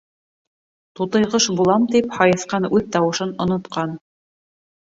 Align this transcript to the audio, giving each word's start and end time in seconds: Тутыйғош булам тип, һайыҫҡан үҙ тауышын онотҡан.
Тутыйғош 0.99 1.47
булам 1.59 1.85
тип, 1.97 2.09
һайыҫҡан 2.21 2.67
үҙ 2.79 2.89
тауышын 2.97 3.35
онотҡан. 3.47 3.95